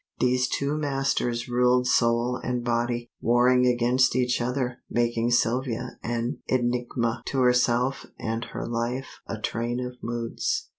[0.19, 7.21] These two masters ruled soul and body, warring against each other, making Sylvia an enigma
[7.27, 10.69] to herself and her life a train of moods.